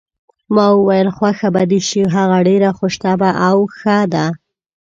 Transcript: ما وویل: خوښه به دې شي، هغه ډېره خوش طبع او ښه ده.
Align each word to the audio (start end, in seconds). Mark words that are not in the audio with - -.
ما 0.55 0.67
وویل: 0.77 1.07
خوښه 1.17 1.49
به 1.55 1.63
دې 1.71 1.79
شي، 1.87 2.01
هغه 2.15 2.37
ډېره 2.47 2.69
خوش 2.77 2.93
طبع 3.03 3.31
او 3.47 3.57
ښه 3.77 3.97
ده. 4.13 4.25